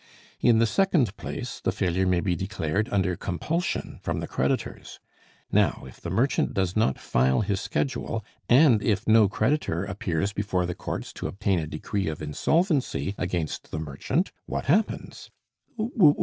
[0.39, 4.99] In the second place, the failure may be declared under compulsion from the creditors.
[5.51, 10.65] Now if the merchant does not file his schedule, and if no creditor appears before
[10.65, 15.29] the courts to obtain a decree of insolvency against the merchant, what happens?"